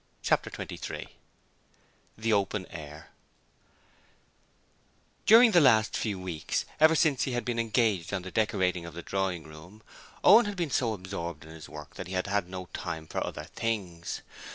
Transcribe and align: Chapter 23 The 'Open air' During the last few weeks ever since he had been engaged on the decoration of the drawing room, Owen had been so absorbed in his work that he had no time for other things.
Chapter 0.23 0.49
23 0.49 1.09
The 2.17 2.33
'Open 2.33 2.65
air' 2.71 3.11
During 5.27 5.51
the 5.51 5.61
last 5.61 5.95
few 5.95 6.19
weeks 6.19 6.65
ever 6.79 6.95
since 6.95 7.25
he 7.25 7.33
had 7.33 7.45
been 7.45 7.59
engaged 7.59 8.11
on 8.11 8.23
the 8.23 8.31
decoration 8.31 8.87
of 8.87 8.95
the 8.95 9.03
drawing 9.03 9.43
room, 9.43 9.83
Owen 10.23 10.45
had 10.47 10.55
been 10.57 10.71
so 10.71 10.93
absorbed 10.93 11.43
in 11.45 11.51
his 11.51 11.69
work 11.69 11.93
that 11.97 12.07
he 12.07 12.13
had 12.13 12.49
no 12.49 12.65
time 12.73 13.05
for 13.05 13.23
other 13.23 13.43
things. 13.43 14.23